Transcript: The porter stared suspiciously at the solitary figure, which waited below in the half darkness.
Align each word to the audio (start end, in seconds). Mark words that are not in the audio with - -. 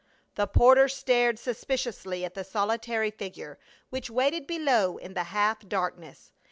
The 0.33 0.47
porter 0.47 0.89
stared 0.89 1.37
suspiciously 1.37 2.25
at 2.25 2.33
the 2.33 2.43
solitary 2.43 3.11
figure, 3.11 3.59
which 3.91 4.09
waited 4.09 4.47
below 4.47 4.97
in 4.97 5.13
the 5.13 5.25
half 5.25 5.59
darkness. 5.69 6.31